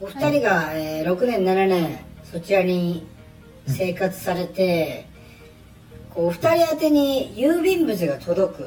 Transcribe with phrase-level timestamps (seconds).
[0.00, 3.06] お二人が、えー6年7年そちらに
[3.66, 5.06] 生活されて、
[6.10, 8.62] こうお二人宛てに郵便物が届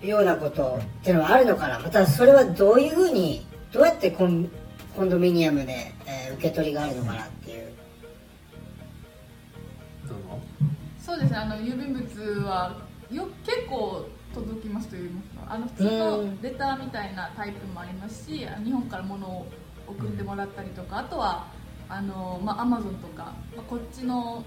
[0.00, 1.78] くようなことっていうのはあるのかな？
[1.78, 4.50] またそれはどういうふうにどうやってコン
[4.96, 7.72] コンドミニアムで、えー受け取りがあるのかなっていう。
[10.08, 10.40] どうぞ。
[11.00, 12.76] そうですねあの郵便物は
[13.10, 15.54] よ結構届きますと言いますか。
[15.54, 19.46] あの普通のレターみたいなタイプもありますし日本から物を
[19.88, 21.46] 送ってもらったりとか、あとは
[21.88, 24.44] あの、まあ、アマゾンとか、まあ、こっちの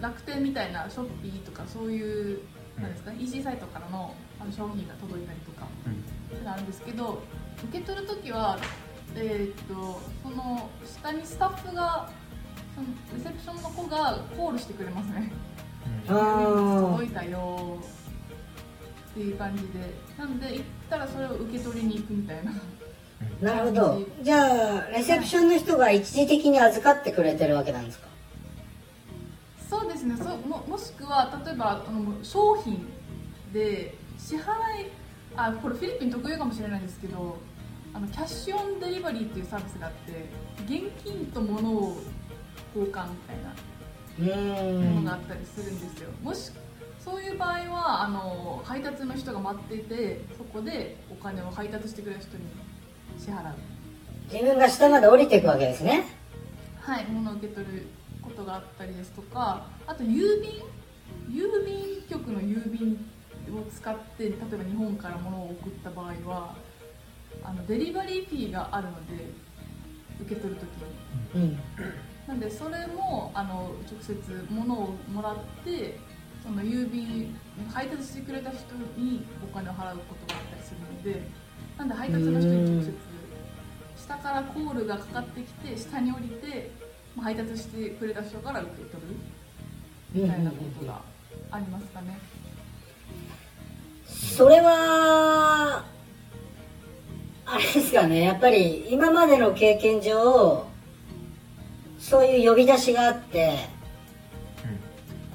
[0.00, 2.40] 楽天みたいなショッピーとかそういう
[2.80, 6.44] なんですか、ね、EC サイトからのあの商品が届いたりとかうん。
[6.44, 7.22] なるんですけど
[7.68, 8.58] 受け取るときは、
[9.14, 12.10] えーっとその下にスタッフが
[12.74, 15.32] そのレセプションの子がコールしてくれますね。
[16.06, 17.78] 届いたよ
[19.10, 19.94] っていう感じで。
[20.18, 22.52] なんで行ったらそれを受け取りに行くみたいな
[23.40, 24.02] なるほど。
[24.22, 28.06] じゃあレセプションの人が一時的に預かってくれてるわけなんですか？
[29.68, 30.16] そうですね。
[30.16, 32.86] そももしくは例えばあの商品
[33.52, 34.46] で支払い
[35.36, 37.38] あこれフィリピン特有かもしれないんですけど
[37.92, 40.26] あのキャッシュオンデリバリーっていうサービスがあって
[40.64, 41.96] 現金と物を
[42.74, 46.50] 交換みたいなものがあったりするんですよ、もし
[47.02, 52.44] そういう場合はあの配達の人が待っていてそこでお金を配達してくれる人に
[53.18, 53.54] 支払う。
[54.32, 56.04] 自分が下まで降りていくわけですね。
[56.80, 57.86] はい物を受け取る
[58.22, 60.52] ことがあったりですとかあと郵便
[61.28, 62.96] 郵便局の郵便
[63.56, 66.54] を使って例えば日本から物を送った場合は
[67.42, 69.30] あのデリバリーフィーがあるので
[70.20, 71.42] 受け取るときに。
[71.42, 71.58] うん。
[72.26, 75.98] なんでそれもあの直接物をもらって
[76.46, 77.36] その郵便
[77.74, 78.60] 配達してくれた人
[78.96, 81.28] にお金を払うことがあったりするので
[81.76, 82.94] なんで配達の人に直接
[83.96, 86.70] 下からコールがかかってきて下に降りて
[87.20, 89.16] 配達してくれた人から受け取る
[90.12, 91.00] みたいなことが
[91.50, 92.16] ありますかね。
[94.06, 95.84] それは
[97.44, 100.66] あれですかねやっぱり今までの経験上
[101.98, 103.75] そういう呼び出しがあって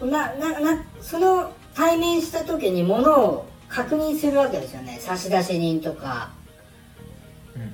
[0.06, 4.98] なななその対面した時に物を確認するわけですよね。
[5.00, 6.32] 差出人とか。
[7.56, 7.62] うん。
[7.62, 7.72] うん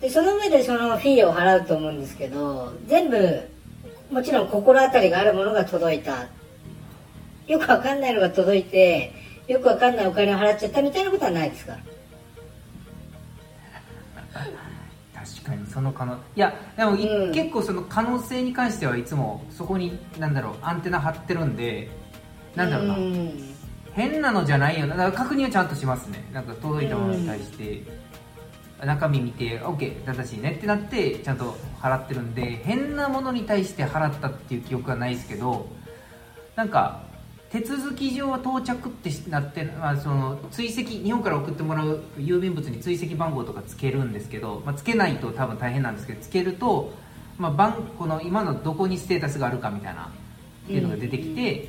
[0.00, 3.40] でその上でそのフィーを払うと思うんですけど全部
[4.10, 6.26] もちろん心当たりがあるものが届いた。
[7.46, 9.12] よくわかんないのが届いて
[9.48, 11.76] よくわかんないお金を払っちゃったみたいなことはないですか？
[15.42, 17.32] 確かにその可能いやでも、いうん。
[17.32, 21.90] 結構その可能性に関してはいつもそこになんだろうアンテナ張ってるんで
[22.54, 23.32] なんだろうな、ん。
[23.92, 24.96] 変なのじゃないよな。
[24.96, 26.24] だから確認はちゃんとしますね。
[26.32, 27.82] なんか届いたものに対して、
[28.84, 35.68] 中身見て OK 正しいねってなってちゃんと払ってるんで変なものに対して払ったっていう記憶はないですけど
[36.56, 37.02] なんか
[37.52, 46.94] 手続き上は到着ってなって、まあ、その追跡日本から送ってもらう郵便物に追跡番号とかつけるんですけど、まあ、つけないと多分大変なんですけどつけると、
[47.36, 50.04] まあ、番この今のどこにステータスがあるかみたいな
[50.64, 51.68] っていうのが出てきて、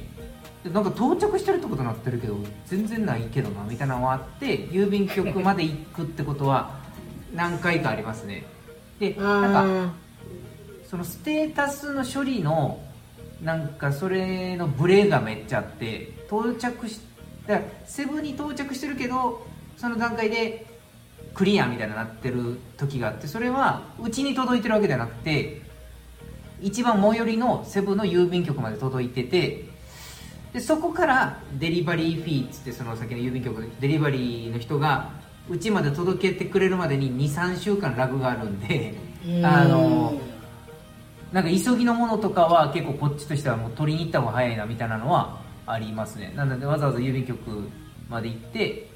[0.64, 6.80] でなんか到着してるってことになってるけど全然ないけどなみたいなのがあって郵便局まで行くってことは
[7.36, 8.46] 何回かありますね。
[9.00, 9.94] でなんかあ
[10.90, 12.80] そのステータスの処理の
[13.44, 17.02] なんかそれのブレがめっちゃあって到着し
[17.46, 19.46] だセブンに到着してるけど
[19.78, 20.66] その段階で
[21.34, 25.62] クリアみたいになってる時があってそれはうちに届いてるわけじゃなくて
[26.62, 29.66] 一番最寄りのセブンの郵便局まで届いてて
[30.54, 35.10] でそこからデリバリーフィーっつってその先の郵便局デリバリーの人が
[35.50, 40.14] うちまで届けてくれるまでに23週間ラグがあるんでーあの
[41.34, 46.32] なんか急ぎのものとかは結構こっちとしてはもう取りに行った方が早いなみたいなのはありますね。
[46.36, 47.68] なのでわざわざ郵便局
[48.08, 48.88] まで行って、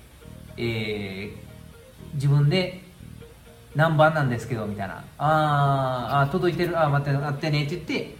[0.56, 1.48] えー
[2.14, 2.82] 自分で
[3.76, 5.04] 何番なんですけどみたいな。
[5.18, 8.16] あーあー届いてるあー待って待ってねって言って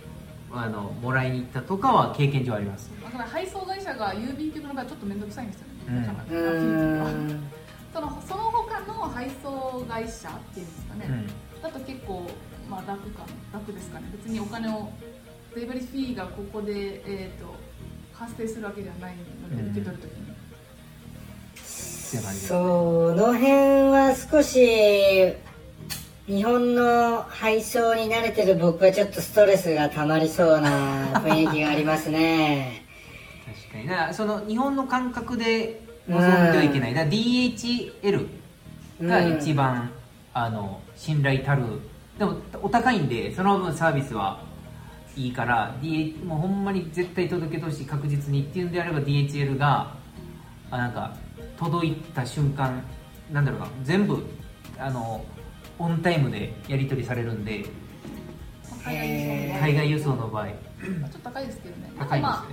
[0.52, 2.92] あのもらいに行ったとかは経験上あります。
[3.04, 7.50] だから配送会社が郵便局の場合ちょっと面倒くさいんですよね、うん。
[7.94, 11.06] そのその他の配送会社っていうんですかね、
[11.56, 11.62] うん。
[11.62, 12.28] だと結構、
[12.70, 14.06] まあ、楽か楽ですかね。
[14.12, 14.92] 別にお金を
[15.56, 17.56] デリバリーフィーがここで、えー、と
[18.14, 20.28] 発生するわけではないので、うん受け取るときに。
[22.34, 23.52] その辺
[23.92, 25.36] は少し
[26.26, 32.86] 日本の配送に慣れてる僕はちょっとストレスがたまりそうな雰囲気がありますね。
[33.46, 33.88] 確かに。
[33.88, 36.94] だからその日本の感覚で臨んではいけない。
[36.94, 38.28] だから DHL
[39.02, 39.92] が一番、
[40.34, 41.64] あの信頼たる
[42.18, 44.42] でもお高いんでその分サービスは
[45.16, 49.96] いいから DH もうほんまに絶対届けてほしい確実にっていうんであれば DHL が
[50.72, 51.16] あなんか
[51.58, 52.84] 届いた瞬間
[53.32, 54.24] なんだろうな全部
[54.78, 55.24] あの
[55.80, 57.66] オンタイムでやり取りされるんで
[58.86, 60.48] 海外輸送の場合。
[60.48, 60.54] ちょ
[61.08, 61.92] っと高いですけどね。
[61.98, 62.46] 高いですね、まあ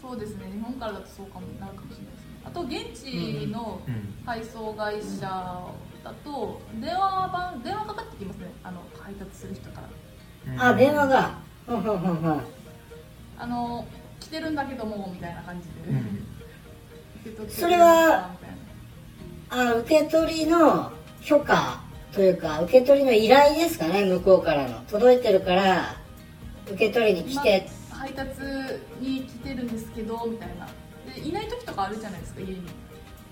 [0.00, 0.50] そうですね。
[0.52, 2.40] 日本からだとそうかもなるかもしれないですね。
[2.44, 4.24] あと現地のうん。
[4.24, 5.28] 配送会社
[6.02, 8.50] だと電話番電話かかってきますね。
[8.62, 9.82] あの配達する人か
[10.56, 10.70] ら。
[10.70, 11.38] あ電話が。
[13.38, 13.86] あの
[14.18, 15.68] 来てるんだけどもみたいな感じ
[17.32, 18.30] で、それは
[19.48, 20.90] あ受け取りの
[21.22, 21.80] 許可
[22.12, 24.80] というか受け取りの依頼ですかね向こうからの。
[24.90, 25.96] 届いてるから
[26.66, 28.40] 受け取りに来て、まあ配達
[29.00, 30.66] に来てるんですけどみたいな。
[31.14, 32.62] でいない時とかあるじゃないですか家に。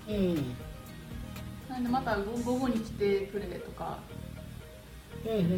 [0.09, 0.55] うん
[1.69, 3.99] なんでまた午午後に来てくれとか。
[5.25, 5.49] うんうんうん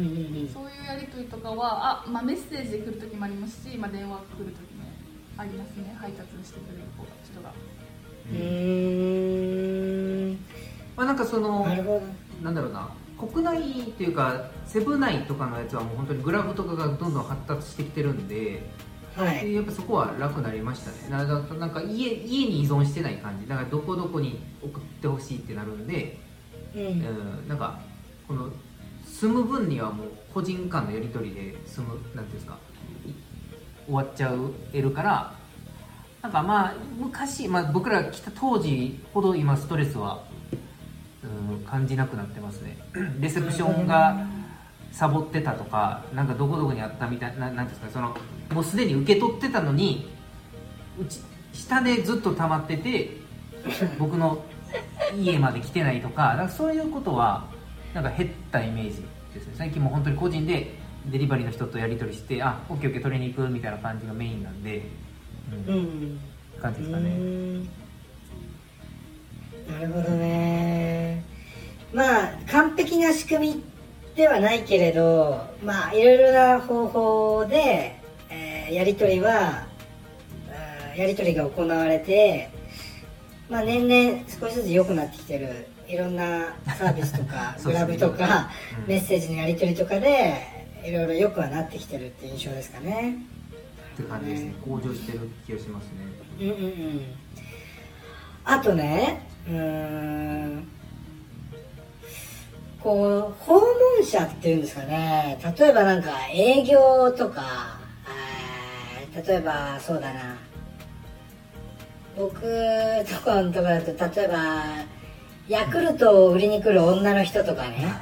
[0.42, 0.48] うん。
[0.52, 4.84] そういうやり取りとかはあ、まあ、メッセージで来る時もありますし、まあ、電話来る時も
[5.36, 5.96] ありますね。
[5.98, 7.52] 配達してくれる子が人が。
[8.30, 10.38] うーん。
[10.96, 11.66] まあ、なんかその
[12.42, 12.90] なんだろうな。
[13.18, 18.62] 国内っていうかセブ内とかのやつはもう本当にグラブとかがどんどん発達してきてるんでど
[19.16, 19.46] はい。
[19.46, 21.08] でやっぱそこは楽になりましたね。
[21.10, 23.48] ななんかなんか家家に依存してない感じ。
[23.48, 26.18] だからどこどこに送ってほしいってなるんで、
[26.74, 26.82] うん。
[26.82, 27.80] うん、なんか
[28.26, 28.50] この
[29.06, 32.58] 住む分にはもう個人間のやり取りで済むなんていうんですか
[33.06, 33.10] い
[33.86, 35.34] 終わっちゃうえるから
[36.22, 40.22] なんかまあ昔、まあ、僕ら来た当時ほど今ストレスは、
[41.24, 42.78] うん、感じなくなってますね。
[43.20, 44.24] レセプションが
[44.92, 48.16] サボってたとかなんかどこどこにあったみたいななんですかその
[48.52, 50.10] もうすでに受け取ってたのに
[51.00, 51.20] うち
[51.52, 53.16] 下でずっと溜まってて
[53.98, 54.44] 僕の
[55.16, 57.46] 家まで来てないとかなんかそういうことは
[57.94, 59.02] なんか減ったイメージ
[59.34, 59.54] ですね。
[59.56, 60.74] 最近もう本当に個人で
[61.06, 64.82] デリバリーの人とやり取りしてあオッケーオッケー取りに行くみたいな感じがメインなんで、
[65.68, 66.20] うんうん。
[66.60, 67.18] 感じですかね。
[69.68, 71.24] なるほどね。
[71.92, 73.71] まあ完璧な仕組み
[74.14, 78.00] ではないけれどまあいろいろな方法で、
[78.30, 79.66] えーやり取りは
[80.96, 82.48] やり取りが行われて
[83.50, 88.50] まあ年々少しずつ良くなってきてるいろんなサービスとか グラブとか、
[88.80, 88.86] うん。
[88.88, 90.34] メッセージのやり取りとかで
[90.84, 93.16] いろいろ良くはなってきてるっていう印象ですかね。
[93.94, 94.54] って感じですね。
[94.64, 95.90] 向上してる気がしますね。
[96.40, 97.02] うんうんうん。
[98.44, 100.68] あとねうーん
[102.82, 105.38] こう訪問者っていうんですかね。
[105.58, 107.78] 例えばなんか営業とか
[109.26, 110.36] 例えばそうだな。
[112.16, 114.64] 僕とかのとこだと例えば
[115.48, 117.94] ヤクルトを売りに来る女の人とかね。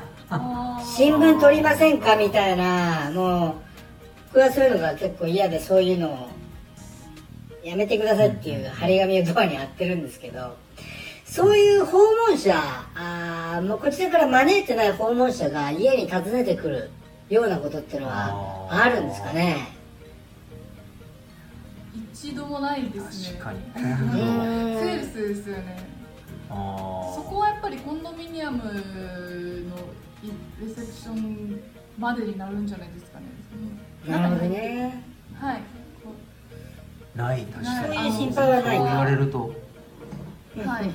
[0.97, 3.55] 新聞取りませんかみたいなもう
[4.33, 6.29] 僕はそういうのが結構嫌でそういうのを
[7.65, 10.57] やめてくださいっていう張り紙をドアに貼ってるんですけど
[11.31, 11.99] そういう訪
[12.29, 12.61] 問者
[12.97, 16.91] あーもうこちらから招いてない訪問者が家に訪ねてくる
[17.29, 19.69] ようなことっていうのはあるんですかね？
[22.13, 23.39] 一度もないですね。
[23.41, 23.61] 確かに。
[23.75, 25.79] セールスですよね。
[26.51, 28.75] あそこはやっぱりコンドミニアムのい
[30.61, 31.61] レセプション
[31.97, 33.27] までになるんじゃないですかね。
[34.09, 35.05] なるほどね。
[35.39, 35.61] はい。
[36.05, 36.13] こ
[37.15, 37.95] ない確かに。
[37.95, 39.55] そういう心配はないそう言われると
[40.57, 40.91] はい。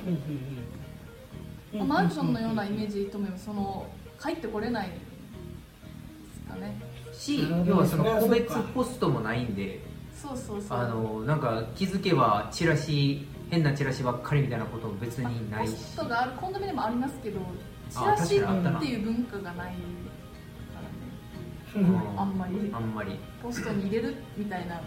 [1.83, 3.85] マンションのようなイメージともその
[4.21, 4.95] 帰ってこれないで
[6.33, 6.75] すかね。
[7.13, 9.79] し要はその個別ポストもないんで
[10.13, 10.77] そうそうそう。
[10.77, 15.71] あのなんか気づけばチラシ変なチラシばっかりみたいなことも別まあにないし。
[15.73, 17.39] ポストがあるコンドミニアムありますけど
[17.89, 19.63] チあラシっていう文化がないか
[21.75, 21.87] らね。
[21.87, 22.71] うんあんまり。
[22.73, 23.19] あんまり。
[23.41, 24.81] ポストに入れるみたいな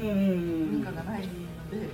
[0.00, 1.32] うんうん文化がないの
[1.70, 1.88] で、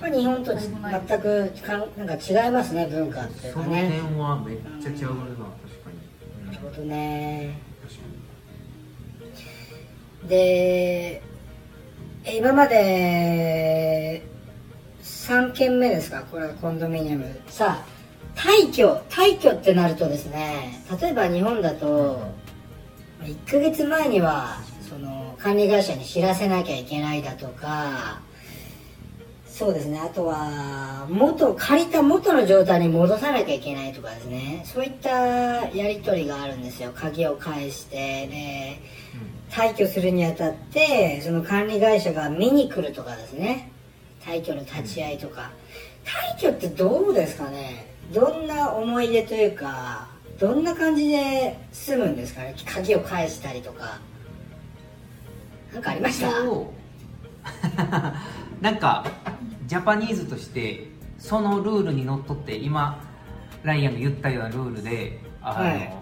[0.00, 0.60] まあ日本とち
[1.08, 6.52] 全くかんなんか違いますね文化っていうそのかね点はめっちゃ違うな確かに、なうん。
[6.52, 7.58] るほどね。
[10.28, 11.22] で
[12.24, 14.22] え今まで
[15.02, 16.22] 3軒目ですか？
[16.30, 17.40] これはコンドミニアム。
[17.48, 17.86] さあ
[18.36, 22.20] 退去退去ってなるとですね例えば日本だと
[23.22, 28.20] 1ヶ月前にはその管理会社に知らせなきゃいけないだとか
[29.60, 30.00] そうですね。
[30.00, 34.62] あとは元借りた元の状態に戻さなきゃいけないとかですね。
[34.64, 35.10] そういった
[35.68, 36.92] やり取りがあるんですよ。
[36.94, 38.80] 鍵を返してで
[39.50, 43.70] 退去するにあたってその管理会社が見に来るとかですね。
[44.24, 45.50] 退去の立ち会いとか。
[46.06, 47.84] 退去ってどうですかね。
[48.14, 52.54] どんな思い出というかどんな感じで済むんですかね。
[52.64, 53.98] 鍵を返したりとか。
[55.74, 56.30] なんかありました？
[58.60, 59.04] なんか
[59.66, 60.88] ジャパニーズとして
[61.18, 63.02] そのルールにのっとって今
[63.62, 65.92] ライアンが言ったようなルールであの、はい。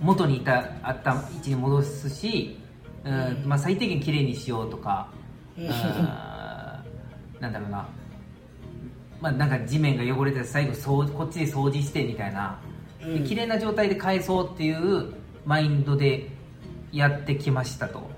[0.00, 2.58] 元にいたあった位置に戻すし、
[3.04, 5.08] うんまあ、最低限きれいにしようとか、
[5.56, 5.64] うん。
[5.64, 5.70] うん
[7.40, 7.88] なんだろうな、
[9.18, 12.58] まあ、なんか地面が汚れて最後掃こっちで掃除してみたいな。
[12.98, 13.24] でうん。
[13.24, 15.14] 綺麗な状態で返そうっていう
[15.46, 16.28] マインドで
[16.92, 18.10] やってきましたと。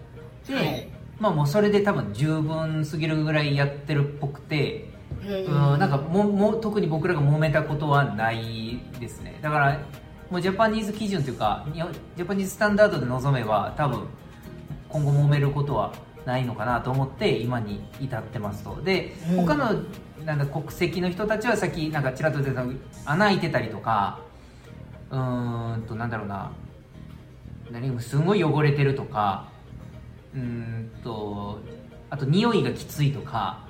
[0.46, 4.88] で、はいまあもうそれで多分十分すぎるぐらいやってるっぽくて、
[5.24, 9.38] うんうん、なんかもも特に僕らが揉めたことはないですね。
[9.42, 9.80] だから
[10.30, 11.66] もうジャパニーズ基準というか
[12.16, 14.06] ジャパニーズスタンダードで臨めば多分
[14.88, 15.92] 今後揉めることは
[16.24, 18.80] ないのかなと思って今に至ってますと。
[18.82, 19.46] でうん。
[19.46, 19.82] 他の
[20.24, 22.64] なんだ国籍の人たちはさっきなんかちらっと出た
[23.04, 24.20] 穴開いてたりとか
[25.10, 26.52] うーんとなんだろうな。
[27.70, 29.48] 何すごい汚れてるとか
[30.34, 31.58] うーんと
[32.10, 33.66] あと匂いがきついとか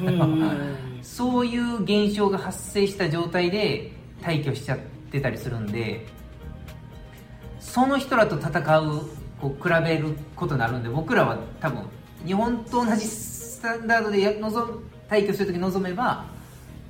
[0.00, 0.76] うん。
[1.02, 4.78] そういう現象が発生した状態で退去しちゃっ
[5.10, 6.06] てたりするんで
[7.60, 9.02] その人らと戦う
[9.40, 11.82] こう比べることになるんで僕らは多分
[12.26, 16.24] 日本と同じスタンダードでや望む退去するとき望めば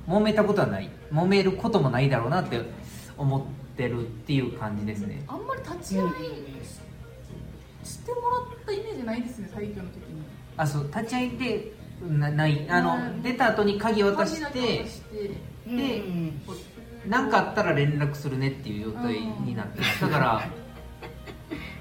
[0.07, 0.89] 揉めたことはない。
[1.11, 2.61] 揉めることもないだろうなって
[3.17, 3.41] 思っ
[3.75, 5.23] てるっていう感じですね。
[5.27, 6.07] あんまり立ち会い
[8.07, 10.23] してもらったイメージないですね最強の時に。
[10.55, 11.73] あそう立ち会いで
[12.07, 12.65] なない。
[12.69, 13.21] あの、うん。
[13.21, 14.85] 出た後に鍵渡して
[15.65, 16.41] でうん。
[17.07, 20.49] 何かあったら連絡するねっていう状態になってだから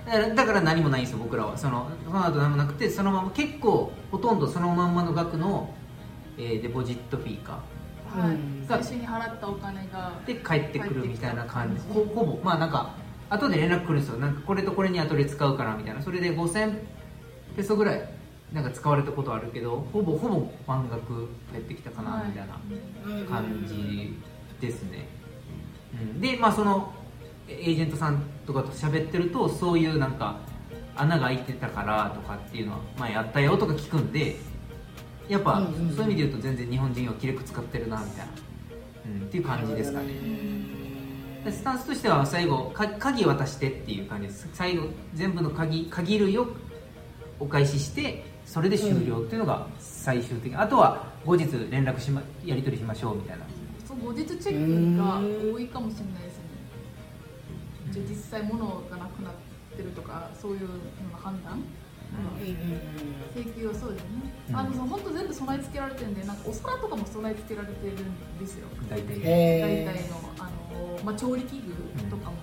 [0.07, 1.57] だからだから何もないんですよ僕らは。
[1.57, 5.73] そのその後何もなくてそのまま結構ほとんどそのまんまの額の、
[6.39, 7.61] えーデポジットフィーか。
[8.11, 8.31] はい。
[8.31, 8.65] うん。
[8.69, 11.83] 最初に払ったお金がで帰ってくるみたいな感じ。
[11.93, 12.39] ほぼ。
[12.43, 12.95] まあなんか
[13.29, 14.19] 後で連絡来るんですよ。
[14.19, 16.03] なんかこれとこれに後で使うからみたいな。
[16.03, 16.79] それで5000
[17.57, 18.17] ペソぐらい
[18.53, 22.55] なんか使われたことあるけどほぼほぼ満額返ってきたかなみたいな、
[23.29, 24.15] 感じ
[24.61, 25.09] ですね、
[25.93, 26.93] うん、でまあその
[27.49, 30.37] エージェントさんとかと喋ってるとそういうなんか
[30.95, 34.37] 穴が開いてたからとかっていうのは前やったよとか聞くんで
[35.29, 38.33] やっぱ、そういう意味で言うと全然日本人は気力使ってるなみたいな、
[39.21, 40.07] うん、っていう感じですかね。
[40.07, 40.13] で
[41.53, 44.49] スタンスとしては最後か鍵渡してっていう感じです。
[44.53, 46.49] 最後全部の鍵鍵類を
[47.39, 53.45] お返ししてそれで終了っていうのが最終的、あとは後日連絡しまやり取りしましょうみたいな。
[53.87, 55.21] そう後日チェックが
[55.53, 56.43] 多いかもしれないですね。
[57.91, 59.33] じゃあ実際物がなくなっ
[59.77, 60.75] てるとかそういうのの
[61.23, 61.63] 判断？
[63.35, 64.09] 請求はそうですね、
[64.51, 64.57] うん。
[64.57, 68.69] あのその本当全部備え付けられてるんでなんかお皿とかも備え付けられてるんですよ。
[68.89, 69.21] 大体。
[69.23, 70.51] へ大体のあの、
[71.05, 71.73] まあ、調理器具
[72.11, 72.37] とかも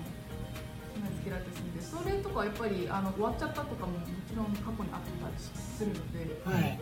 [1.16, 3.98] 付けられてるんでそれとかやっぱりあの終わっちゃったとかもも
[4.28, 6.78] ちろん過去にあったりするのではい。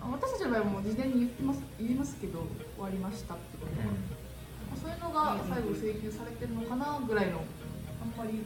[0.00, 2.46] あ私たちの場合はもう事前に言ってます言いますけど
[2.76, 3.92] 終わりましたってことは、ま
[4.74, 7.42] あそういうのが最後請求されてるのかなぐらいの
[8.02, 8.38] あんまり。
[8.38, 8.42] う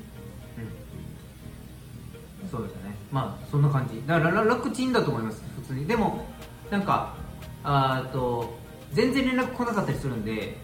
[2.46, 2.48] ん。
[2.48, 2.94] そうですね。
[3.10, 4.00] まあそんな感じ。
[4.06, 5.42] だからら楽ちんだと思います。
[5.56, 5.86] 普通に。
[5.86, 6.24] でも
[6.70, 7.16] なんか
[7.62, 8.54] あーと
[8.92, 10.56] 全然連絡来なかったりするんでで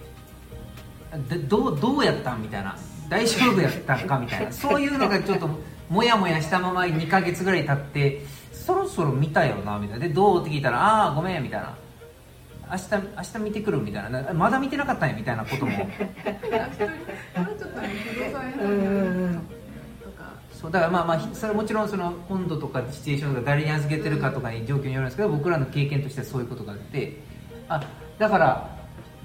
[1.48, 2.76] どうどうやったんみたいな。
[3.08, 4.52] 大丈夫やったんかみたいな。
[4.52, 5.48] そういうのがちょっと
[5.88, 8.22] もやもやしたまま2ヶ月ぐらい経って
[8.52, 10.08] そろそろ見たよなみたいな。
[10.08, 11.74] でどうって聞いたらああごめんみたいな。
[12.68, 12.84] 明日
[13.16, 14.22] 明日見てくるみたいな。
[14.22, 15.72] なまだ見てなかったんやみたいなことも。
[20.52, 27.20] そうだからまあまあひそれはもちろんその温度とかシチュエーションとか誰に預けてるかとかに状況によるんですけど僕らの経験としてはそういうことがあって。
[27.68, 27.80] あ
[28.18, 28.75] だから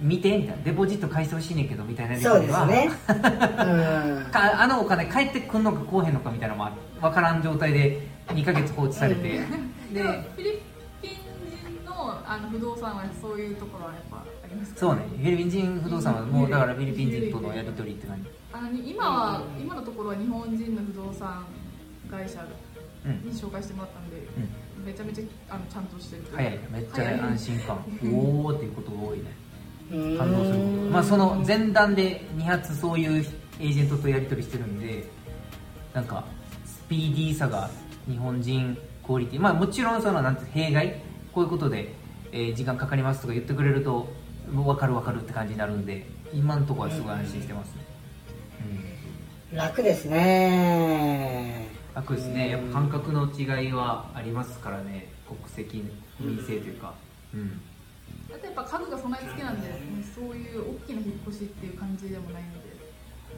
[0.01, 0.63] 見てみたいな。
[0.63, 2.89] デポジット返してほしいねんけどみたいなですね。
[3.07, 4.27] うん。
[4.31, 9.39] かあのお金返ってくんのかこうへんのかみたいなのも分からん状態で2ヶ月放置されて、で
[9.93, 10.61] でもフィリ
[11.01, 11.11] ピン
[11.83, 14.79] 人のあの不動産はそういうところはやっぱありますか？
[14.79, 15.01] そうね。
[15.07, 18.29] フィリピン人不動産はもうだからフィリピン人とのやり取りって感じ。
[18.53, 21.45] あの今は今のところは日本人の不動産
[22.09, 22.43] 会社
[23.05, 24.27] うんに紹介してもらったんで、
[24.85, 26.59] めちゃめちゃあのちゃんとしてる早い。
[26.71, 27.77] めっちゃ安心感。
[28.13, 29.40] おおっていうことが多いね
[29.91, 30.17] うん。
[30.17, 33.25] 感動することまあその前段で2発そういう
[33.59, 35.03] エージェントとやり取りしてるんで
[35.93, 36.25] なんか
[36.65, 37.69] スピーディーさが
[38.09, 39.39] 日本人クオリティ。
[39.39, 41.01] まあもちろんそのなんて弊害？
[41.33, 41.93] こういうことで、
[42.31, 44.09] えー時間かかりますとか言ってくれると
[44.51, 47.85] 分かる分かるって感じになるんで今のところはすごい安心してますね、
[49.51, 51.67] うん、楽ですね。
[51.93, 52.49] 楽ですね。
[52.49, 55.07] やっぱ感覚の違いはありますからね。
[55.27, 55.83] 国籍
[56.19, 56.93] 民性というか。
[57.33, 57.61] うん
[58.31, 59.75] だってやっぱ家具が備え付けなんで、ね
[60.15, 62.71] そういう大きな引っ越しっていう感じでもないので。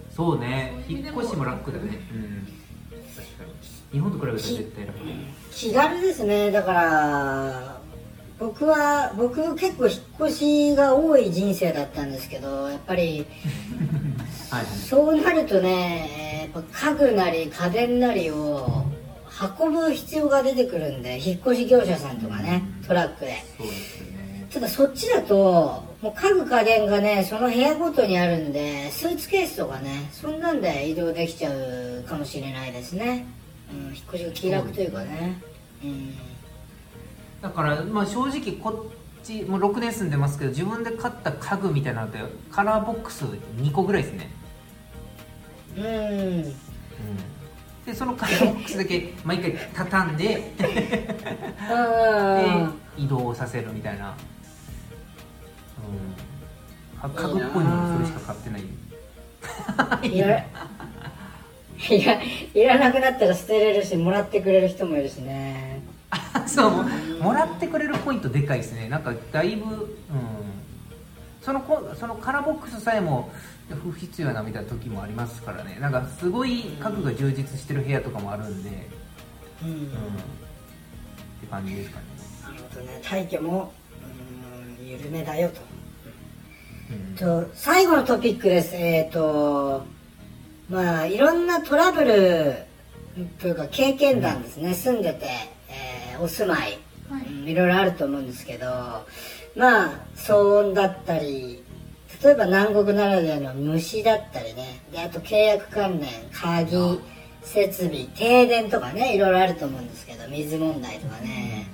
[0.10, 0.84] そうね。
[0.88, 2.00] 引っ越しも楽だね。
[2.12, 2.48] うん。
[3.16, 3.54] 確かに。
[3.92, 5.00] 日本と比べたら絶対楽
[5.52, 6.52] 気軽ですね。
[6.52, 7.82] だから
[8.40, 13.26] 僕は僕結構引っ越しが多い人生だったんですけどやっぱり
[14.50, 18.86] はいそうなるとね家具なり家電なりを
[19.60, 23.44] 運ぶ必要が出てくるんで引っ越し業者さんとかねトラックで。
[23.58, 24.13] そうですよね
[24.54, 33.26] ただそっちだともう家具家電がねその部屋ごとにあるんでスーツケースとかねそんなんで移動できちゃうかもしれないですね、
[33.72, 35.42] うん、引っ越しが気楽というかね。
[35.84, 36.16] うん。
[37.42, 42.20] だからまあ正直こっちもう6年住んでますけど自分で買った家具みたいなのって
[42.52, 44.30] カラーボックス2個ぐらいですね。
[45.78, 46.44] うん。
[47.86, 51.18] でそのカラーボックスだけ 毎回畳んで で
[51.70, 54.16] あ移動させるみたいな、
[57.04, 58.64] うん、か家具っぽいものそれしか買ってない。
[59.78, 60.46] あいや
[61.90, 62.22] いや
[62.54, 65.82] いらなくなったら捨てれるしもらってくれる人もいるしね。
[66.48, 66.86] そう
[67.22, 68.88] もらってくれるポイントでかいですね。
[68.90, 69.90] なんかだいぶ、うん、
[71.42, 73.32] そのこそのカラーボックスさえも
[73.70, 75.78] 不必要やなみたいな時もありますからね。
[75.80, 78.70] なんかすごい家具が充実してる部屋とかもあるんで、
[79.64, 79.80] うん、うん、っ
[81.42, 82.06] て感じですかね、
[82.44, 83.00] なるほどね。
[83.04, 83.74] 退去も
[84.80, 85.62] うん緩めだよと。
[85.62, 85.68] うん、
[87.18, 88.76] と最後のトピックです。
[88.76, 89.86] えっ、と
[90.70, 92.56] まあいろんなトラブル
[93.40, 95.26] というか経験談ですね、住んでて、
[95.70, 96.78] えーお住まい、
[97.10, 97.26] はい。
[97.28, 98.66] うんいろいろあると思うんですけど
[99.56, 101.64] まあ騒音だったり
[102.24, 104.82] 例えば南国ならではの虫だったりね。
[104.92, 107.00] であと契約関連鍵
[107.42, 111.68] 設備停電とかねいろいろあると思うんですけど水問題とかね。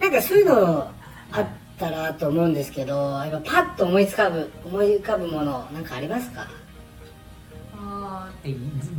[0.00, 0.90] なんかそういうの
[1.32, 1.46] あっ
[1.82, 2.94] たらと思うんですけど
[3.26, 6.46] 今パッと思いつかぶ思い浮かぶものなんかありますか？
[7.76, 8.54] あえ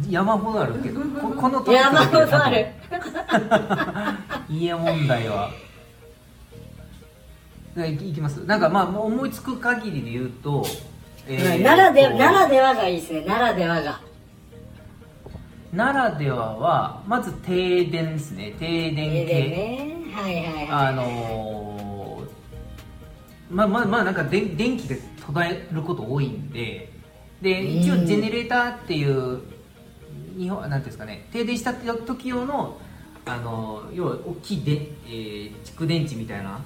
[0.10, 2.68] 山ほどあるけど ここのトピッ山ほどある。
[4.50, 5.50] 家問題は。
[7.78, 8.46] でいいきます。
[8.46, 10.66] なんかまあ思いつく限りで言うと、
[11.28, 13.22] えーはいならでとならではがいいですね。
[13.22, 14.00] ならではが。
[15.72, 18.54] ならでははまず停電ですね。
[18.60, 19.96] 停電系、ね。
[20.14, 20.68] はいはいはい。
[20.70, 21.73] あのー
[23.54, 26.92] まあまあまあなんか電電気が途絶えること多いんで
[27.42, 29.42] で一応うんジェネレーターっていう
[30.38, 32.78] 日本なんていうんですかね停電した時用の
[33.26, 34.72] あのー要は大きいで、
[35.06, 36.60] えー蓄電池みたいな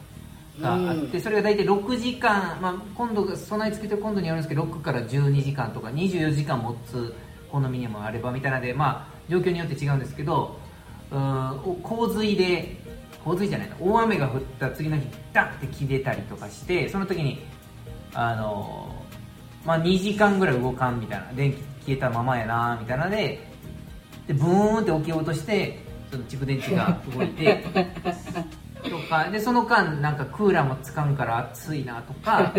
[0.60, 1.22] があって、うん。
[1.22, 7.14] それが大体6時間、まあ、今度が備え付けてる今度によるんですけど6から12時間とか24時間持つ
[7.52, 10.60] 好みにもあればみたいなので、まあ、状況によって違うんですけど
[11.12, 12.77] うんお洪水で
[13.28, 13.76] 洪水じゃないな。
[13.80, 17.44] 大雨が降った次の日ダンって切れたりとかしてその時に
[18.14, 18.90] あの
[19.66, 21.34] まあ2時間ぐらい動かんみたいな。
[21.34, 23.40] 電気消えたままやなみたいなので
[24.28, 25.80] でブーンって起きようとして
[26.12, 27.64] その蓄電池が動いて
[28.84, 32.54] とかでその間なんかクーラーもつかんから暑いなとか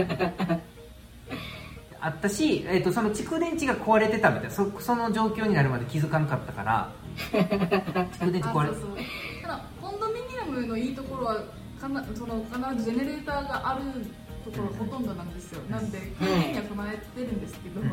[2.01, 4.51] あったし、えー、とその蓄電池が壊れてたみたいな。
[4.51, 6.91] そその状況になるまで気づかなかったから
[8.19, 8.73] 蓄電池壊れあ
[10.49, 11.37] ムのいいところは
[11.81, 13.83] かなその必ずジェネレーターがある
[14.45, 15.61] ところがほとんどなんですよ。
[15.71, 17.93] なんで基本的には備えてるんですけど、うん。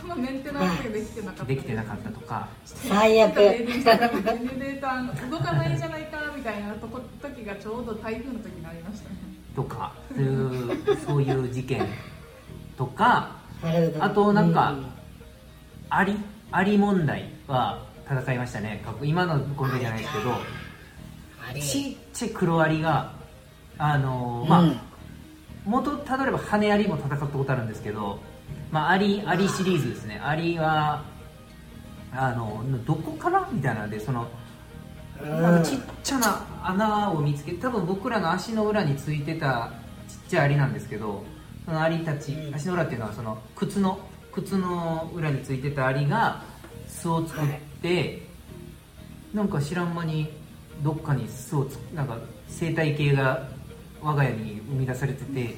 [0.00, 2.48] そのメンテナンスができてなかったできてなかったとか。
[2.64, 3.34] 最悪。
[3.34, 9.16] ジェネレーター動かないじゃないかみたいなとこ時がちょうど台風の時にありましたね。
[9.54, 11.86] とかそういうそういう事件
[12.76, 13.36] とか
[14.00, 14.74] あとなんか
[15.90, 16.16] アリ
[16.50, 18.82] アリ問題は戦いましたね。
[19.02, 20.34] 今の問題じゃないですけど
[21.60, 23.12] ちっちゃい黒アリが
[23.78, 24.78] あのーまあ、うん
[25.64, 28.18] 元たどれば羽アリも戦ったことあるんですけど、
[28.72, 30.20] まあ、アリアリシリーズですね。
[30.20, 31.04] アリは
[32.12, 33.48] あのどこから？
[33.52, 34.26] みたいなのでその
[35.22, 35.40] うん。
[35.40, 39.72] なんかちっちゃな穴を見つけて多分僕らの足の裏についてた
[40.08, 41.22] ちっちゃいアリなんですけど
[41.64, 42.54] そのアリたち、うん。
[42.56, 44.00] 足の裏っていうのはその靴の
[44.32, 46.42] 靴の裏についてたアリが
[46.88, 47.44] 巣を作っ
[47.80, 48.26] て、
[49.32, 50.28] なんか知らん間に
[50.82, 52.18] どっかに巣をつなんか
[52.48, 53.48] 生態系が
[54.00, 55.54] 我が家に生み出されてて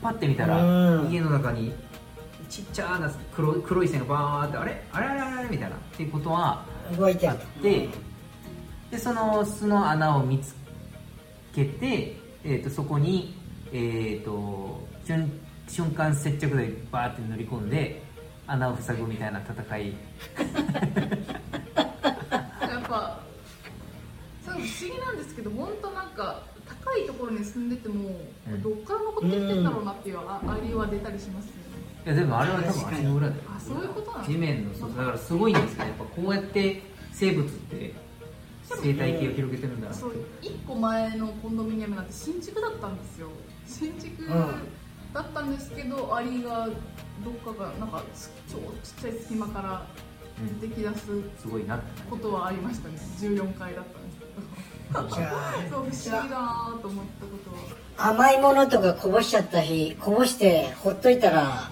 [0.00, 1.10] パッて見たら、うん。
[1.10, 1.72] 家の中に
[2.48, 4.84] ちっちゃな黒い黒い線がバーってあれ？
[4.92, 5.06] あれ？
[5.06, 5.20] あれ？
[5.20, 5.48] あれ？
[5.50, 7.34] みたいなっていうことはあっ動いてる。
[7.62, 7.88] て
[8.90, 10.54] でその巣の穴を見つ
[11.54, 13.36] けて、えー、とそこに、
[13.72, 15.30] えー、と瞬
[15.68, 18.02] 瞬間接着剤バーって塗り込んで
[18.46, 19.94] 穴を塞ぐみたいな戦いや
[22.78, 23.20] っぱ
[24.46, 26.42] それ不思議なんですけど本当なんか
[26.84, 28.10] 高いところに住んでても、
[28.50, 28.62] うん。
[28.62, 31.68] どっから残ってきてんだろうなっていうあアリは出たりしますよね
[32.04, 35.90] やでもあれは多分足の裏であそういうことなの地面のそうだからすごいんですよね。
[35.90, 37.94] やっぱこうやって生物って
[38.64, 40.00] 生態系を広げてるんだなって。
[40.02, 43.28] そう1個前のコンドミニアムなんて新築だったんですよ。
[43.66, 44.28] 新築ん。
[45.12, 46.68] だったんですけどアリが
[47.24, 48.02] どっかがなんか
[48.50, 49.86] 超ちっちゃい隙間から
[50.40, 50.60] うん。
[50.60, 51.06] 出来出す
[51.42, 51.84] すごいなって。
[52.10, 52.94] ことはありましたね。
[53.18, 54.07] 14階だったんで。
[54.07, 54.07] す
[57.96, 61.70] 甘いものとかこぼしちゃった日こぼしてほっといたら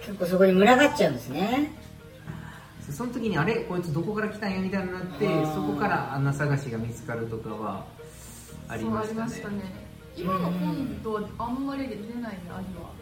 [0.00, 1.72] 結構そこに群がっちゃうんですね。
[2.90, 5.54] その時にあれこいつどこから来たんやみたいになってうん。
[5.54, 7.84] そこから穴探しが見つかるとかは
[8.68, 9.30] ありましたね。
[9.30, 9.86] そうありましたね。
[10.16, 12.96] 今の本とはあんまり出ないねアリは。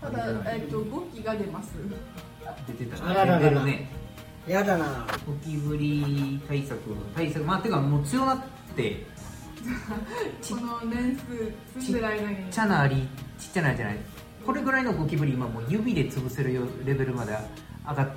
[0.00, 1.74] ただ、えっと5機が出ます。
[2.66, 3.10] 出てた。
[3.10, 3.38] あらららら。
[3.38, 3.90] 出てるね。
[4.48, 5.06] やだな。
[5.26, 6.80] ゴキブリ対策
[7.14, 7.44] 対策。
[7.44, 8.38] まあてかもう強なっ
[8.74, 9.06] て。
[10.40, 11.16] ちこの年
[11.78, 12.00] 数ちっ
[12.50, 12.96] ちゃなアリ
[13.38, 13.96] ちっちゃなアリじゃない。
[14.46, 17.36] これぐらいのゴキブリ今もう指で潰せるよレベルまで
[17.86, 18.08] 上がっ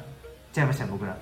[0.53, 1.17] ちゃいました僕ら。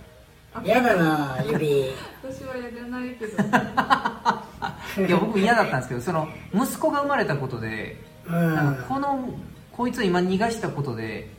[0.63, 1.92] やだな指。
[2.24, 3.38] 私はやらないけど。
[5.08, 7.96] いや僕嫌だったんですけどその息子が生まれたことで
[8.28, 8.76] うんなん。
[8.76, 9.30] かこの
[9.72, 11.30] こいつを今逃がしたことで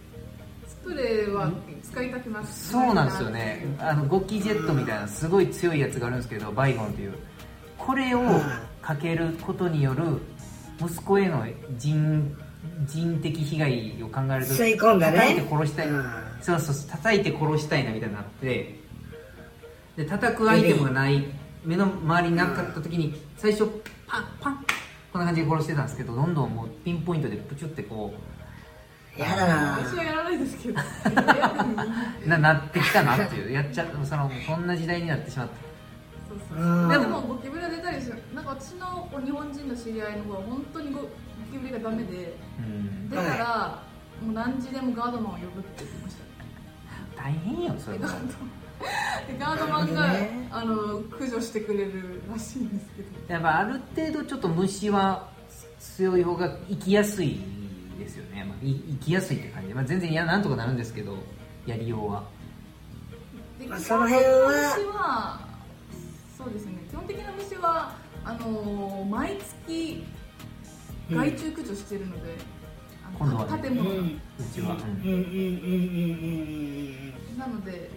[0.67, 1.51] スプレーは
[1.83, 3.67] 使いたくなってそうなんですよね。
[3.79, 7.13] あのゴキジェットみたいなすごい強いやつがあるんですけどバイゴンっていう
[7.87, 8.21] これを
[8.83, 10.05] かけることによる
[10.81, 11.45] 息子への
[11.79, 12.37] 人
[12.87, 15.19] 人的被害を考えると吸い込んだね。
[15.19, 16.05] 叩いて殺したい、うん。
[16.41, 18.75] そうそうそう叩いて殺したいなみたいになって
[19.97, 21.25] で叩くアイテムがない
[21.65, 23.67] 目の周りになかった時に最初
[24.07, 24.65] パンパン
[25.13, 28.13] こんな感じで殺してたんですけどどんどんもうピンポイントでプチュってこ
[29.17, 29.47] やだ。
[29.47, 30.81] な私はやらないですけど。
[32.25, 33.53] う ななってきたなっていう。
[33.53, 35.70] やっちゃそのそんな時代になってしまった
[36.31, 36.89] そうそううん。
[36.89, 38.23] でもゴキブリが出たりする。
[38.33, 41.09] なんか私の日本人の知り合いの子は本当にゴゴ
[41.51, 42.37] キブリがダメで。
[42.59, 43.11] うん。
[43.11, 43.83] 出たら、
[44.23, 46.31] もう何時でもガードマンを呼ぶって言ってました。
[47.23, 48.27] 大変よそれガード
[49.31, 50.49] でガードマンが、ね。
[50.51, 53.09] あの駆除してくれるらしいんですけど。
[53.35, 55.29] やっぱある程度ちょっと虫は
[55.79, 57.41] 強い方が生きやすい
[57.99, 59.69] ですよね、まあ、い生きやすいって感じ。
[59.69, 61.19] で、まあ、全然いやなんとかなるんですけど
[61.67, 62.25] やりようは。
[63.79, 65.50] その辺は
[66.43, 66.73] そうですね。
[66.89, 67.93] 基本的な虫は
[68.25, 70.05] あの毎月
[71.11, 72.35] 害虫駆除してるので、
[73.07, 73.63] あの今度はね。
[73.63, 73.99] 建物、うん。
[73.99, 74.11] う
[74.55, 74.81] ちは、うん。
[74.81, 74.87] うん。
[74.87, 75.11] うん。
[75.11, 76.11] うん。
[77.31, 77.39] うん。
[77.39, 77.91] なので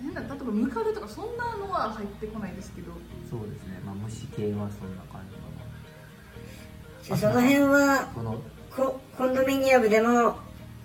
[0.00, 2.92] 変な例えばムカデとかそんなのは入ってこないですけど。
[3.28, 5.40] そうですね、まあ、虫系はそんな感じか
[7.02, 8.42] じゃあその辺はなこの
[8.74, 10.36] ココンドミニアムでも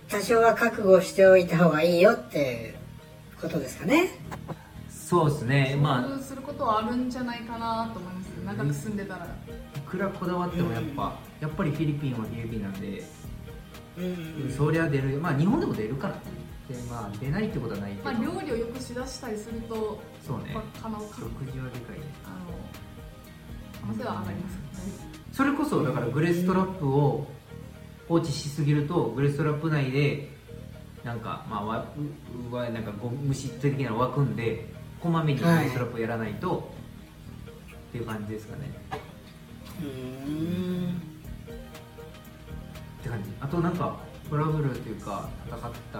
[0.09, 2.75] 多少は覚悟しておいた方がいいよっていう
[3.41, 4.09] ことですかね
[5.15, 5.79] そうですね。
[5.81, 8.27] まそうすることはあるんじゃないかなと思います。
[8.45, 9.23] 長く住んでたら。
[9.23, 9.27] あ
[9.77, 13.03] いくらこだわってもやっぱ、やっぱりフィリピンはフィリピンなんで、
[13.97, 14.01] う
[14.47, 15.17] んそりゃ出る。
[15.19, 16.15] まあ日本でも出るから
[16.67, 20.51] でまあ出ないってことはないけど、まあ、料理をよくしだしたりするとそうね。
[20.53, 21.03] まあ可能か。
[21.07, 22.05] 食事はでかいね。
[22.25, 22.45] あの
[23.81, 24.59] 可能性は上がります、ね
[25.31, 27.27] それこそだからグレストラップを
[28.07, 30.29] 放置しすぎるとグレストラップ内で
[31.03, 31.85] なんかまあわ
[32.49, 34.74] うわなんか虫的なの湧くんで
[35.05, 36.67] こまめにグレストラップをやらないと、
[37.89, 38.71] っていう感じですかね。
[39.79, 41.01] うん。
[41.49, 43.29] って感じ。
[43.39, 43.97] あとなんか
[44.31, 45.61] トラブルというか戦っ
[45.93, 45.99] た。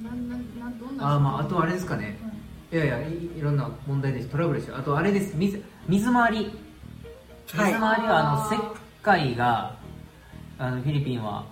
[0.00, 2.16] なんなんなんどんなあーまああとあれですかね。
[2.72, 2.76] い。
[2.76, 5.34] やいやいいろんな問題ですトラブルですよあとあれです。
[5.36, 6.56] 水水回り。
[7.48, 7.72] 水はい。
[7.74, 8.62] 回りはあの石
[9.02, 9.76] 灰が
[10.56, 11.46] あのフィリピンは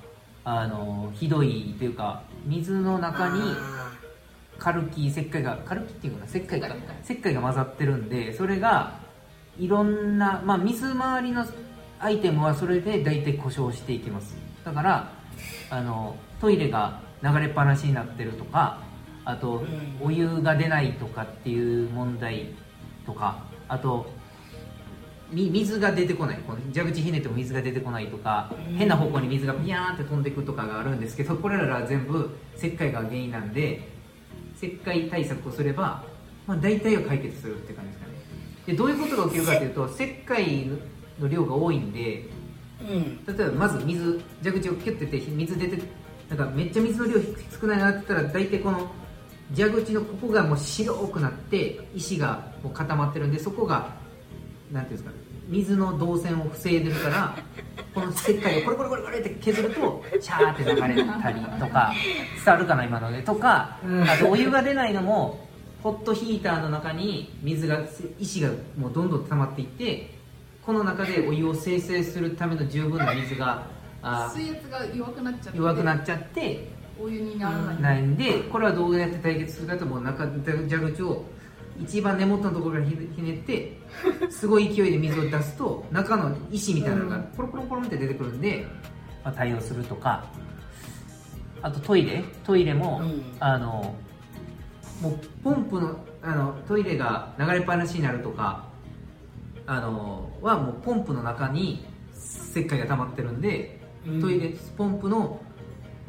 [0.44, 3.92] あのひどいというか水の中にあ
[4.60, 6.68] カルキ石灰がカルキっていうかな石灰か
[7.02, 9.00] 石灰が混ざってるんでそれが
[9.58, 11.44] いろんな、まあ、水回りの
[11.98, 14.36] アイテムはそれで大体故障していきます。
[14.64, 15.12] だから
[15.70, 18.82] あのトイレが流れっぱなしになってるとか
[19.24, 19.66] あとん。
[20.00, 22.54] お湯が出ないとかっていう問題
[23.06, 24.19] とかあとみ
[25.32, 26.38] 水が出てこない。
[26.46, 28.76] この蛇口ひねっても水が出てこないとかうん。
[28.76, 33.88] 変な方向に水がビヤーンって飛んでくとかがあるんですけどこれらは全部石灰が原因なんで
[34.56, 36.04] 石灰対策をすれば、
[36.46, 38.12] まあ、大体は解決するって感じですかね。
[38.66, 40.70] でどういうことが起きるかというと石灰
[41.18, 43.36] の量が多いんでーうん。
[43.36, 45.82] 例えばまず水蛇口をキュッてて水出て
[46.28, 47.20] なんかめっちゃ水の量
[47.60, 48.90] 少ないなって言ったら大体この
[49.54, 53.99] 蛇口のここがもう白くなって石がもう固まってるんでそこが
[54.72, 55.10] なんていうんですか
[55.48, 57.36] 水の動線を防いでるから
[57.94, 61.92] この石灰をコリコリコリコリって削るとシャーって流れたりとか
[62.44, 63.22] 伝わるかな今ので。
[63.22, 64.02] とかうん。
[64.02, 65.48] あとお湯が出ないのも
[65.82, 67.80] ホットヒーターの中に水が
[68.18, 70.14] 石がもうどんどん溜まっていって
[70.64, 73.66] この中でお湯を生成するための十分な水が
[74.02, 76.68] あ水圧が弱くなっちゃって弱くなっちゃって
[77.02, 81.24] お湯にならない、ないんでこれはどうやって対決するかともう中蛇口を
[81.82, 83.78] 一番根元のところからひひねって
[84.30, 88.66] すごい勢いで水を出すと中の石みたいなのがポロポロポロンって出てくるんで、
[89.24, 90.24] まあ、対応するとか。
[91.62, 92.24] あとトイレ。
[92.44, 93.36] トイレも、うん。
[93.38, 93.94] あの
[95.00, 98.68] もうポンプのあのトイレが流れっぱなしになるとか
[99.66, 104.20] あのはもうポンプの中に石灰が溜まってるんで、うん。
[104.20, 105.40] トイレポンプの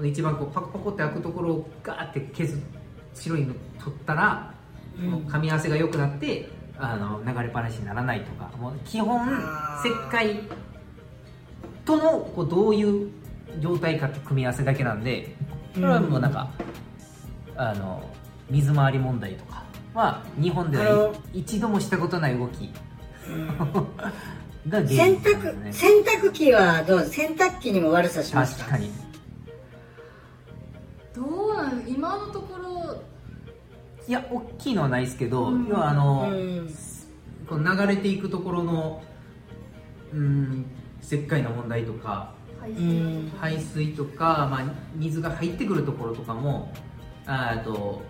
[0.03, 2.60] 一番こうパコパコって開くところをガーって削
[3.13, 4.53] 白いの取ったら、
[5.01, 8.49] 噛み合わせが良くなってあの流れっぱなしにならないとか。
[8.57, 9.27] もう基本
[9.83, 10.41] 石灰
[11.85, 13.09] とのこうどういう
[13.59, 15.35] 状態かって組み合わせだけなんで
[15.73, 16.51] それはもうなんか、
[17.55, 18.03] あの
[18.49, 19.63] 水回り問題とか。
[19.93, 22.69] は日本では一度もしたことない動き。
[24.69, 27.05] が原因洗ですね濯洗濯機はどう？
[27.05, 28.65] 洗濯機にも悪さしますか？
[28.65, 28.91] 確かに。
[31.15, 32.70] どうなん今のところ
[34.07, 35.67] いや大きいのはないですけど、うん。
[35.67, 36.69] 要はあの、うん。
[37.47, 39.03] こう流れていくところの
[40.13, 40.65] うん
[41.01, 44.63] 石灰の問題とか排うん水とか、まあ、
[44.95, 46.71] 水が入ってくるところとかも
[47.25, 48.01] あーと、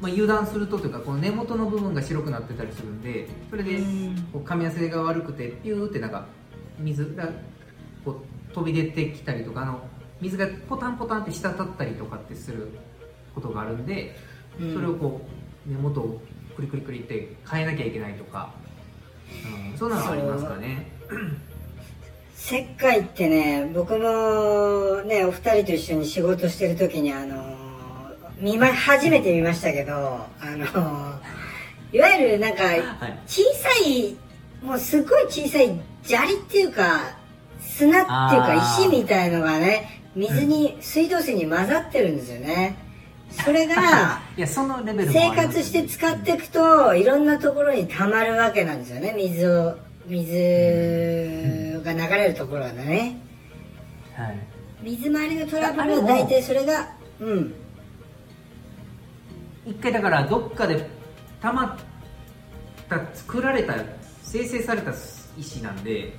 [0.00, 4.16] まあ、油断するとというかこの根元の部分が白くなってたりするんでそれでうん。
[4.32, 6.26] こう噛み合わせが悪くてピューってなんか
[6.78, 7.28] 水が
[8.04, 9.80] こう飛び出てきたりとかあの
[10.20, 12.68] 水がポタンポタンって滴ったりとかってする
[13.34, 14.14] ことがあるんで
[14.60, 14.74] うん。
[14.74, 15.20] それをこ
[15.66, 16.20] う根元を
[16.56, 18.52] クリクリクリって変えなきゃいけないとか、
[19.72, 20.86] うん、そんなのありますかね。
[22.36, 27.56] 石灰ってね僕もねお二人と一緒に仕事してる時にあの
[28.38, 30.66] 見ま初めて見ましたけどあの
[31.92, 32.82] いわゆるなんかはい。
[33.26, 34.16] 小さい
[34.62, 37.16] もうすごい小さい砂利っていうか
[37.60, 42.78] 砂っていうか石みたいのがね水に、水道水に混ざってるんですよね
[43.42, 49.14] それが いやそのレベルも生活して使っていくといろんなところに溜まるわけなんですよね。
[49.16, 53.18] 水を水が流れるところがね。
[54.14, 54.38] はい。
[54.82, 57.54] 水回りのトラブルは大体それがうん。
[59.66, 60.86] 一回だからどっかで
[61.40, 61.78] たまっ
[62.88, 63.74] た作られた
[64.22, 64.92] 生成された
[65.38, 66.12] 石なんで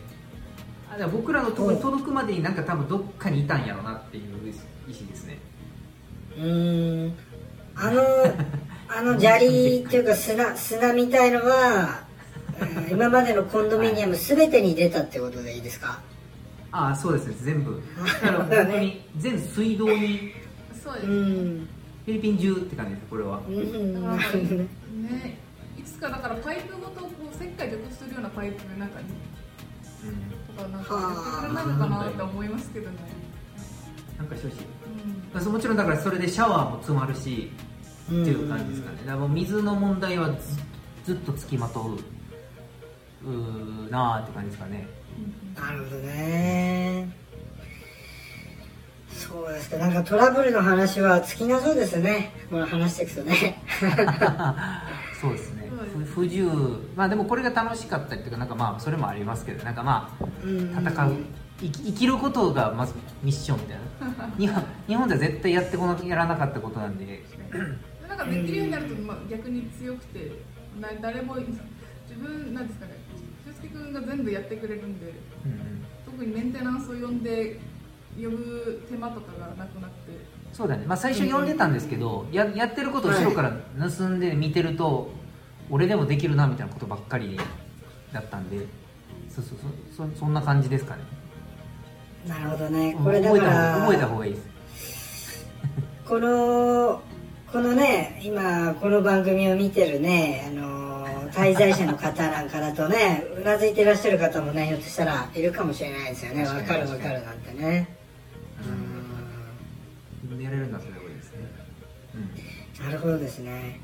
[1.11, 4.53] 僕らのところに届くまでになんか多分どっかにいたんやろなっていう
[4.89, 5.37] 石ですね
[6.37, 7.13] うーん。
[7.75, 8.01] あの
[8.87, 12.03] あの砂利っていうか砂砂みたいのは、
[12.59, 15.99] うん今までのコンドミニアム全てに出たってことでいいですか？
[16.71, 17.35] ああそうですね。
[17.41, 17.81] 全部。
[18.21, 20.31] だから本当に全水道に
[20.73, 21.67] うそうです、ん。
[22.05, 23.41] フィリピン中って感じですこれは。
[23.47, 23.93] うん。
[23.93, 25.37] だからね
[25.77, 29.07] いつかだからパイプごとこう石灰除去するようなパイプなんかに
[30.05, 30.55] うん。
[30.55, 32.97] とかなんかやってくれないのかなって思いますけどね、
[34.17, 34.65] なんかしてほしい
[35.43, 37.51] もちろんだからそれでシャワーも詰まるし
[38.05, 38.97] っていう感じですかね。
[38.99, 40.35] だからもう水の問題はず
[41.05, 44.87] ずっとつきまとううーなあって感じですかね。
[45.55, 47.09] なるほどね。
[49.09, 52.31] そうですかなんかトラブルの話は尽きなそうですね。
[52.49, 53.61] これ話していくと ね。
[55.21, 55.69] そうですね。
[56.13, 56.49] 不自由。
[56.95, 61.15] まあでもこれが楽しかったりというかなんかまあそれもありますけどなんかまあうん戦う生き
[61.61, 64.29] 生きることがまずミッションみたいな。
[64.37, 67.23] 日本日本では絶対やってこなやらなかったことなんで。
[68.07, 70.31] なんかできるようになると、まあ、逆に強くて
[70.79, 71.51] な誰も自
[72.19, 72.93] 分なんですかね
[73.45, 75.13] 俊介君が全部やってくれるんで
[75.45, 75.59] うんうん。
[76.05, 77.59] 特にメンテナンスを呼んで
[78.15, 79.95] 呼ぶ手間とかがなくなって。
[80.51, 83.51] そうだね、まあ、最初呼んでたんですけど、ややってることを後ろから
[83.89, 85.11] 盗んで見てると、
[85.69, 87.37] 俺でもできるなみたいなことばっかり
[88.13, 88.65] だったんで。
[89.29, 89.57] そうそう
[89.95, 91.03] そうそそんな感じですかね
[92.27, 92.97] なるほどね。
[93.03, 94.33] これだから覚えた方がいい。
[94.33, 94.39] で
[94.75, 95.45] す
[96.07, 97.01] この
[97.51, 106.43] このね今この番組を見てるねあの滞在者の方なんかだとねうなずいてらっしゃる方もねひょっとしたらいるかもしれないですよね。
[106.43, 107.95] わ確かるわかるなんてね。
[110.29, 110.41] うん。
[110.41, 111.39] やれるんだそれはいいですね。
[112.79, 112.85] うん。
[112.85, 113.79] なるほどですね。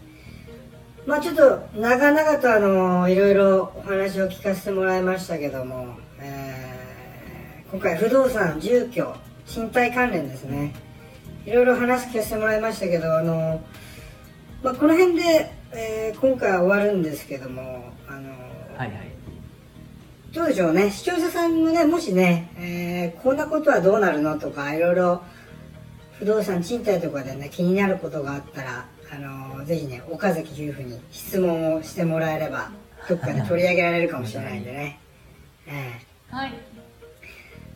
[1.05, 6.50] まあちょっと長々とあのいろいろお話を聞かせてもらいましたけども、えー
[7.71, 9.15] 今回不動産住居
[9.47, 10.73] 賃貸関連ですね。
[11.45, 13.61] いろいろ話聞かせてもらいましたけどあの、
[14.61, 18.25] まあ、この辺で、えー今回は終わるんですけどもあの、うん
[18.77, 18.91] はいはい。
[20.33, 20.91] どうでしょうね。
[20.91, 25.21] 視聴者さんもねもしね、えーこんなことはどうなるのとかいろいろ
[26.19, 32.69] 不動産賃貸とかでね気になることがあったらあのぜひね岡崎夫婦に質問をしてもらえれば
[33.09, 34.99] どっかで取り上げられるかもしれないんでね。
[35.67, 36.49] えはい。
[36.49, 36.53] ー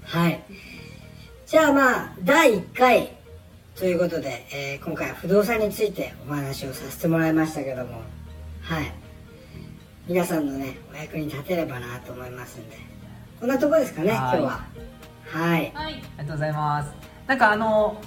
[0.06, 0.44] はい。
[1.46, 3.14] じゃあまあ第1回
[3.76, 8.02] ということで、えー今回は不動産についてお話をさせてもらいましたけども。
[8.62, 8.92] はい。
[10.08, 12.78] 皆さんのねお役に立てればなと思いますんで。
[13.40, 14.40] こんなとこですかね今はい。
[14.40, 14.66] 日は。
[15.28, 15.60] はい。
[15.60, 15.72] はい。
[15.74, 16.92] ありがとうございます。
[17.28, 18.02] なんかあの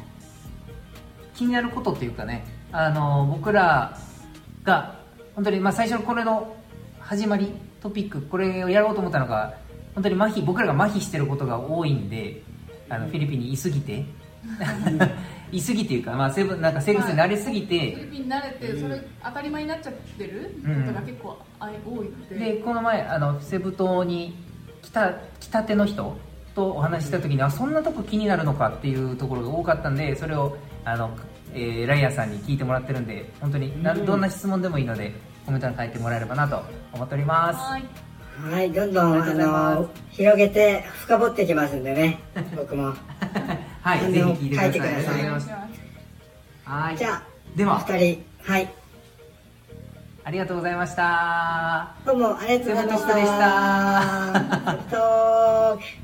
[1.35, 3.97] 気になることっていうかねあの僕ら
[4.65, 4.97] が
[5.35, 6.55] 本当にまあ最初のこれの
[7.01, 9.55] 始まりトピックこれをやろうと思ったのが
[9.95, 12.43] 本当に麻痺僕らが麻痺してることが多いんで
[12.89, 14.05] あのフィリピンにいすぎて。
[15.51, 24.37] いすぎていうか、まあ、セブンなんか生活に慣れすぎて、フィリピンに慣れてそれ当たり前になっちゃってることが結構あ多いので、でこの前あのセブ島に
[24.83, 26.17] 来た来たての人
[26.55, 31.11] とお話しした時に、あそんなとこ気になるのかっていうところが多かったんでそれをあの、
[31.55, 34.05] えーライアンさんに聞いてもらってるんで本当になうん。
[34.05, 35.13] どんな質問でもいいので
[35.47, 38.08] コメントに書いてもらえればなと思っております
[38.39, 42.21] はいはいどんどんあの広げて深掘っていきますんでね。
[42.57, 42.95] 僕も。
[43.83, 45.21] はいぜひ聞いてください。
[45.23, 45.31] 書い
[46.65, 46.97] はい。
[46.97, 47.23] じゃあ
[47.57, 47.77] では。
[47.77, 48.69] お二人はい。
[50.25, 51.95] ありがとうございました。
[52.07, 53.07] どうもありがとうございまし
[54.91, 55.99] た